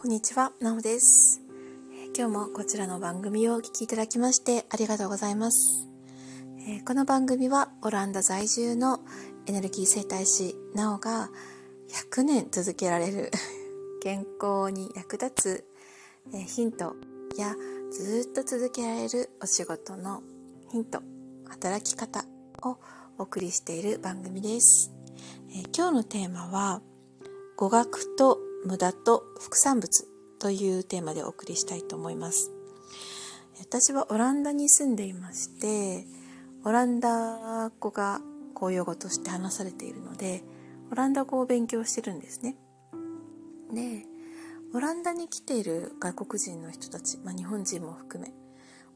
[0.00, 1.42] こんにちは、なおです。
[2.16, 5.90] 今日もこちらの番組をお聴きいただきましてありがとうございます。
[6.86, 9.00] この番組はオランダ在住の
[9.44, 11.28] エネルギー生態師なおが
[12.10, 13.30] 100年続けられる
[14.00, 15.64] 健康に役立つ
[16.32, 16.96] ヒント
[17.36, 17.54] や
[17.92, 20.22] ずっと続けられるお仕事の
[20.70, 21.02] ヒント、
[21.46, 22.24] 働き方
[22.62, 22.78] を
[23.18, 24.92] お送りしている番組です。
[25.76, 26.80] 今日のテーマは
[27.54, 30.06] 語学と無駄と副産物
[30.38, 32.50] というテーマでお送りしたいと思います。
[33.60, 36.06] 私はオランダに住んでいまして、
[36.64, 38.20] オランダ語が
[38.54, 40.42] 公用語として話されているので、
[40.90, 42.56] オランダ語を勉強してるんですね。
[43.72, 44.06] で、
[44.74, 48.32] オランダに来ている外国人の人たち、まあ、日本人も含め、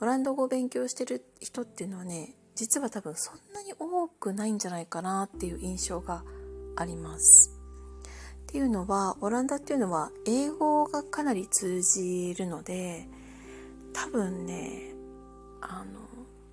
[0.00, 6.24] オランダ語を勉強してる人っていうのはね、実は多分そんなに多くないんじゃないかなっていう印象が
[6.76, 7.59] あります。
[8.50, 13.06] っていうのはオランダっていうのは英語がかなり通じるので
[13.92, 14.92] 多分ね
[15.60, 16.00] あの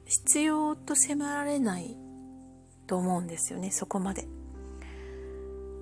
[0.05, 1.97] 必要と迫られない
[2.85, 4.27] と思うんですよねそこまで。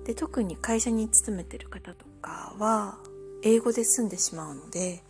[0.06, 2.96] で特に会社に勤めてる方とかは
[3.42, 5.02] 英語で済んでしまうので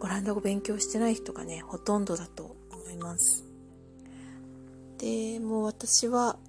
[0.00, 3.44] オランダ語勉強してない人がねほとんどだと思います。
[4.98, 6.40] でもう私は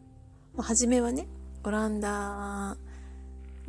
[0.57, 1.27] 初めはね
[1.63, 2.77] オランダ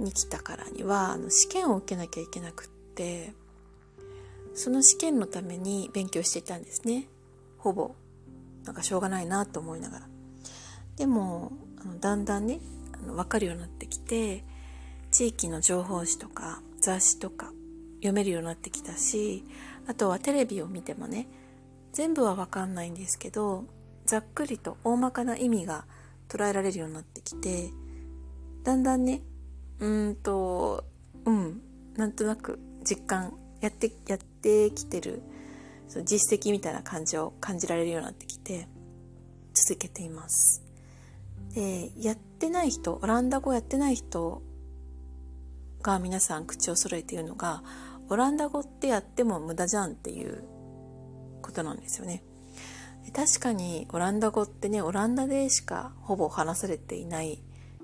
[0.03, 3.33] に来たからにはあの試験を受けなきゃいけなくって
[4.55, 7.09] その試験のために勉強していたんですね。
[7.59, 7.95] ほぼ。
[8.65, 10.09] なんかしょうがないなと思いながら。
[10.97, 12.61] でもあのだんだんね
[12.93, 14.45] あの分かるようになってきて
[15.11, 17.53] 地域の情報誌とか雑誌とか
[17.97, 19.45] 読めるようになってきたし
[19.87, 21.29] あとはテレビを見てもね
[21.93, 23.65] 全部は分かんないんですけど
[24.05, 25.87] ざっくりと大まかな意味が
[26.29, 27.71] 捉えられるようになってきて
[28.65, 29.23] だんだんね
[29.83, 30.85] うんと
[31.25, 31.61] うん。
[31.97, 35.23] なんとなく実感やってやってきてる
[35.89, 38.67] その実績みたいな感じを感じられるようになってきて
[39.53, 40.63] 続けています。
[41.55, 44.43] でやってない人オランダ語やってない人
[45.83, 47.63] が皆さん口を揃えて言うのが
[48.09, 50.45] オランダ語ってやっても無駄じゃんっていう
[51.43, 52.25] ことなんですよね。
[53.15, 57.43] 確かにオランダ語ってねオランダでしかほぼ話されていない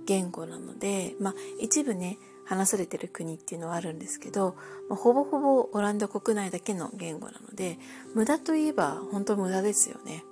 [0.09, 4.57] 言語なので、まあ、一部ね話されてる国っていうのはあるんですけど、
[4.89, 7.79] まあ、ほぼほぼオランダ国内だけの言語なので
[8.15, 10.25] 無駄といえば本当無駄ですよね。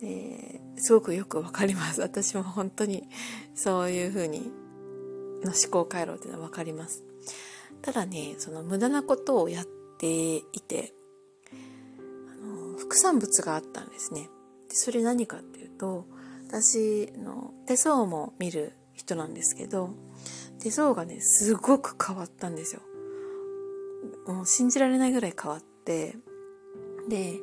[0.00, 2.00] ですごくよくわかります。
[2.00, 3.08] 私も本当に
[3.56, 4.52] そういうふうに
[5.42, 7.02] の思考回路っていうのはわかります。
[7.82, 9.66] ただね、その無駄なことをやっ
[9.98, 10.92] ていて、
[11.50, 14.28] あの副産物があったんですね。
[14.68, 16.06] でそれ何かっていうと、
[16.46, 19.90] 私の手相も見る人なんですけど
[20.58, 22.80] 手相がねすごく変わったんですよ。
[24.26, 26.16] もう信じられないぐらい変わって
[27.10, 27.34] で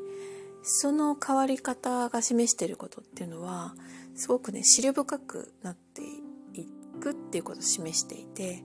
[0.64, 3.76] その変わり方が示していることっていうのは
[4.16, 6.68] すごくね思慮深くなってい
[7.00, 8.64] くっていうことを示していて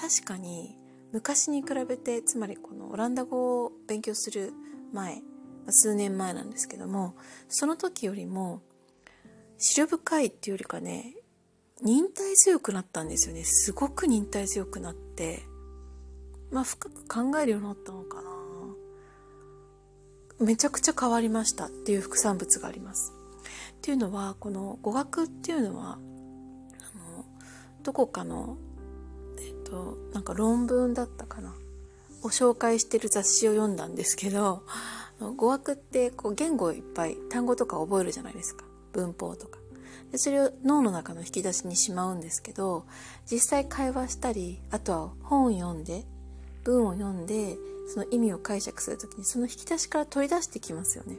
[0.00, 0.78] 確かに
[1.12, 4.54] 昔に比べてつまりこのオランダ語を勉強する
[4.94, 5.20] 前
[5.68, 7.16] 数年前なんですけども
[7.48, 8.62] その時よりも
[9.62, 11.14] 思慮深いっていうよりかね
[11.82, 13.42] 忍耐強くなったんですよね。
[13.42, 15.42] すごく忍耐強くなって。
[16.52, 18.30] まあ深く考えるようになったのかな。
[20.38, 23.12] めちゃくちゃ変わりましたっていう副産物があります。
[23.72, 27.24] っていうのはこの語学っていうのはあの
[27.82, 28.58] どこかの
[29.38, 31.54] えっとなんか論文だったかな。
[32.22, 34.62] を紹介してる雑誌を読んだんですけど
[35.36, 38.64] 語学ってこう言語をいっぱい単語とか覚えるじゃないですか。
[38.92, 39.58] 文法とか。
[40.10, 42.84] でそれを脳の中の引き出しにしまうんですけど
[43.30, 46.04] 実際会話したりあとは本を読んで
[46.64, 47.56] 文を読んで
[47.88, 51.16] その意味を解釈する時にその引き出しから取り出してきますよね。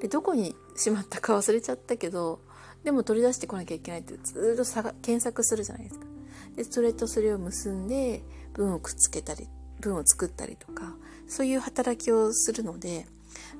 [0.00, 2.40] でどこにしまったか忘れちゃったけど
[2.84, 6.06] でも取り出してこなきゃいけないってずっと探検索するじゃないですか。
[6.56, 8.22] でそれとそれを結んで
[8.54, 9.48] 文をくっつけたり
[9.80, 10.94] 文を作ったりとか
[11.28, 13.06] そういう働きをするので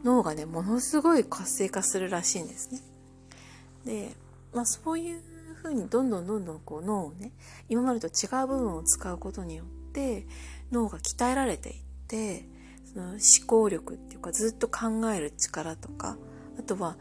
[0.04, 2.80] 脳がねものすごい活性化するらしいんですね。
[3.84, 4.14] で、
[4.52, 5.20] まあ、そういう
[5.55, 7.32] ふうにどんどんどんどんこう脳をね
[7.69, 10.26] 今までと違う部分を使うことによって
[10.70, 11.75] 脳が鍛えられていっ
[12.08, 12.49] て
[12.93, 16.17] その思考力っていうかずっと考える力とか
[16.58, 16.96] あとは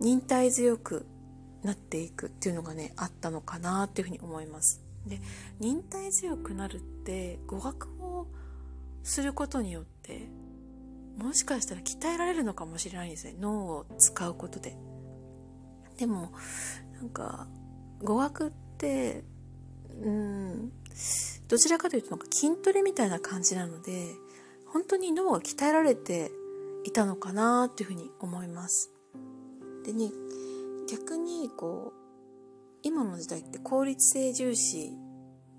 [0.00, 1.06] 忍耐強く
[1.62, 4.82] なっていくっていうのがねあったのかなっていうふうに思います。
[5.06, 5.20] で
[5.60, 8.26] 忍耐強くなるって語学を
[9.04, 10.28] することによって
[11.16, 14.76] もしかしたら鍛えられるのかもしれないんですね脳を使うことで。
[15.96, 16.32] でも
[17.00, 17.46] なんか
[18.02, 19.24] 語学って
[20.02, 20.72] うん
[21.48, 24.06] どちらかというとなんか筋トレみたいな感じなので
[24.66, 26.30] 本当に脳が鍛えられて
[26.84, 28.90] いたのかなっていうふうに思います。
[29.84, 30.10] でね
[30.90, 32.06] 逆にこう
[32.82, 34.92] 今の時代って効率性重視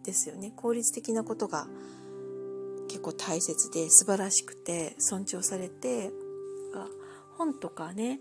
[0.03, 1.67] ですよね効率的なことが
[2.87, 6.11] 結構大切で素晴らしくて尊重されて
[7.37, 8.19] 本とかね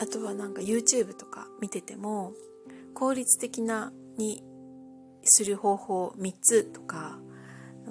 [0.00, 2.32] あとはなんか YouTube とか見てても
[2.94, 4.42] 効率的なに
[5.22, 7.18] する方法3つとか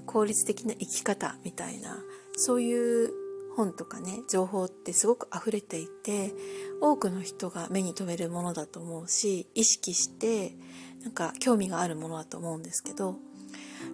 [0.05, 1.97] 効率的な生き方みたいな
[2.35, 3.11] そういう
[3.55, 6.33] 本とかね情報ってすごく溢れていて
[6.81, 10.55] 多くの人が目に留めるものだと思うし意識して
[11.03, 13.17] なんか興味があるものだと思うんですけど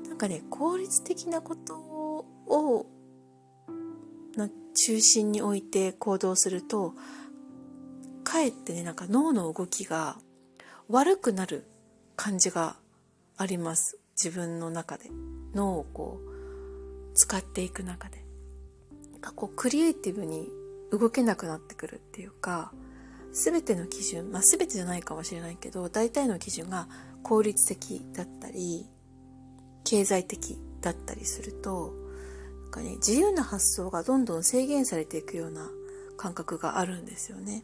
[0.08, 2.86] なんかね効率的なことを
[4.76, 6.94] 中心に置いて行動すると
[8.30, 10.18] かえってねなんか脳の動きが
[10.88, 11.66] 悪くなる
[12.16, 12.76] 感じが
[13.38, 13.98] あります。
[14.22, 15.10] 自分の中で。
[15.56, 18.24] 脳をこう使っていく中で。
[19.20, 20.48] かこうクリエイティブに
[20.92, 22.72] 動けなくなってくるっていうか
[23.34, 26.88] 全ての基準まあ全てじゃないかもしれないけど大体の基準が
[27.24, 28.86] 効率的だったり
[29.84, 31.94] 経済的だったりすると
[32.64, 35.68] なんか、ね、自由な発想がどんどん制限されていくような
[36.16, 37.64] 感覚があるんですよね。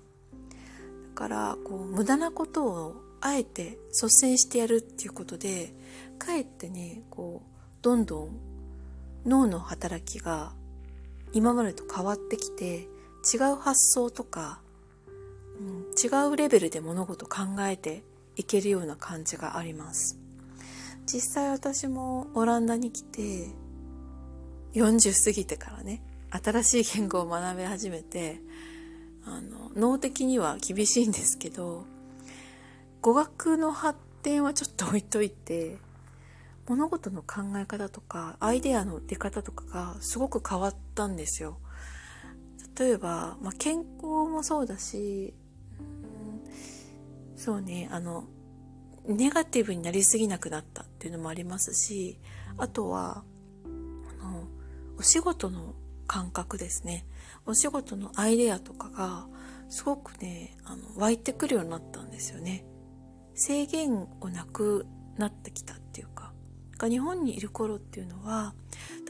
[1.15, 5.73] からこう無駄なことをあえて率先してやるっていうことで
[6.19, 7.49] かえってねこう
[7.81, 8.29] どんどん
[9.25, 10.53] 脳の働きが
[11.33, 12.87] 今までと変わってきて
[13.33, 14.59] 違う発想とか、
[15.59, 18.03] うん、違うレベルで物事考えて
[18.35, 20.19] いけるような感じがあります。
[21.05, 23.47] 実際私もオランダに来て
[24.73, 26.01] 40過ぎてからね
[26.31, 28.41] 新しい言語を学び始めて
[29.25, 31.85] あの脳的には厳しいんですけど
[33.01, 35.77] 語学の発展はちょっと置いといて
[36.67, 41.59] 物事の考え方とかアイデアの出方とかがすごく変わったんですよ。
[42.77, 45.33] 例えば、まあ、健康もそうだし、
[45.79, 48.25] うん、そうねあの
[49.07, 52.19] ネガティブになりすぎなくなったっていうのもありますし
[52.57, 53.23] あとは
[54.19, 54.47] あの
[54.97, 55.73] お仕事の
[56.07, 57.05] 感覚ですね。
[57.45, 59.27] お仕事のアイデアとかが
[59.69, 62.65] すごくねあの湧いてくるようになったんですよね。
[63.33, 64.85] 制限をなく
[65.17, 66.35] なってきたっていうか。
[66.77, 68.53] が日本にいる頃っていうのは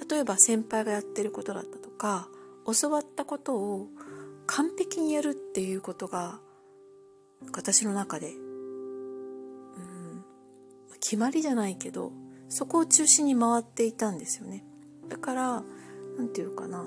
[0.10, 2.28] 例えば先輩がやってることだったとか
[2.80, 3.88] 教わったことを
[4.48, 6.40] 完璧にやるっていうことが
[7.54, 8.32] 私の中で、う
[9.80, 10.24] ん、
[11.00, 12.12] 決まりじゃないけど
[12.50, 14.64] そこを中心に回っていたんですよね。
[15.10, 15.64] だから
[16.18, 16.86] 何て言うかな。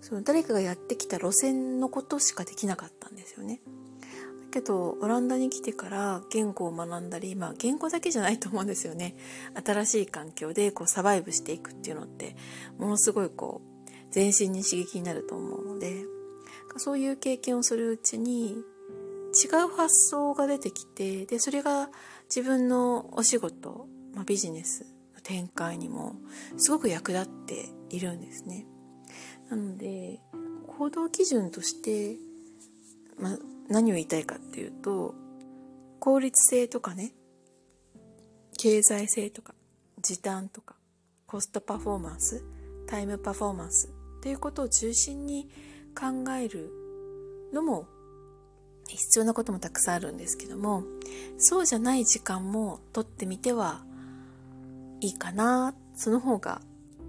[0.00, 3.60] その誰かがやってきた路線のことしかできなかったんですよね。
[4.52, 9.16] けどオランダに来てから言語を学んだり、まあ、言語だけじゃないと思うんですよね。
[9.64, 12.36] 新しい環境でこうサバイブしていくっていうのって
[12.78, 16.16] ものすごいこう全身に刺激になると思うので。
[16.78, 21.90] そういう経験をするうちに違う発想が出てきてでそれが
[22.34, 24.86] 自分のお仕事、まあ、ビジネス
[25.26, 26.14] 展開にも
[26.56, 28.64] すごく役立っているんですね。
[29.50, 30.20] なので
[30.68, 32.16] 行動基準として、
[33.18, 33.36] ま、
[33.68, 35.14] 何を言いたいかっていうと
[35.98, 37.12] 効率性とかね
[38.56, 39.54] 経済性とか
[40.00, 40.76] 時短とか
[41.26, 42.44] コストパフォーマンス
[42.86, 45.48] タイムパフォーマンスっていうことを中心に
[45.98, 46.70] 考える
[47.52, 47.88] のも
[48.86, 50.84] 必要なこともたくさんあるんですけども
[51.36, 53.84] そうじゃない時間も取ってみては
[55.00, 56.60] いいかなその方が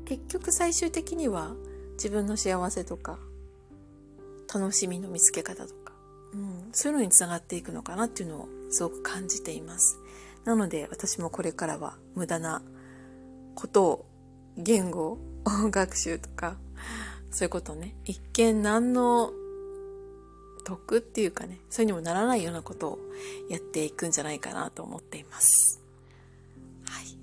[0.05, 1.53] 結局最終的には
[1.93, 3.17] 自分の幸せとか
[4.53, 5.87] 楽しみの見つけ方とか
[6.33, 9.99] うん、そういうのにつながっていくのかなっていうのをすごく感じています。
[10.45, 12.61] なので私もこれからは無駄な
[13.55, 14.05] ことを
[14.57, 16.57] 言語 学習とか
[17.31, 19.31] そういうことをね一見何の
[20.63, 22.99] 得っていうかねそういうにもならないようなことを
[23.49, 25.81] やっていくんじゃないかなと思っています。
[26.85, 27.17] はい。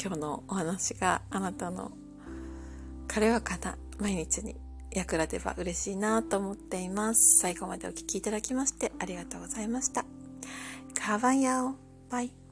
[0.00, 1.92] 今日のお話があなたの
[3.08, 4.56] 彼はかな毎日に
[4.92, 7.38] 役立てば嬉しいなと思っています。
[7.38, 10.04] 最後までお聴きいただきましてありがとうございました。
[10.94, 11.74] カバンヤオ
[12.10, 12.45] バイ。